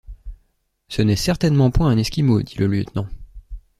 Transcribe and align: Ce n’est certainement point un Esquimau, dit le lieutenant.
Ce 0.87 1.03
n’est 1.03 1.15
certainement 1.15 1.69
point 1.69 1.89
un 1.89 1.97
Esquimau, 1.99 2.41
dit 2.41 2.57
le 2.57 2.65
lieutenant. 2.65 3.05